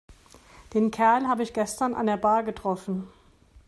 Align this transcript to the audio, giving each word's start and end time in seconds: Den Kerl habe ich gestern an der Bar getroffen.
Den 0.73 0.89
Kerl 0.89 1.27
habe 1.27 1.43
ich 1.43 1.53
gestern 1.53 1.93
an 1.93 2.07
der 2.07 2.17
Bar 2.17 2.41
getroffen. 2.41 3.07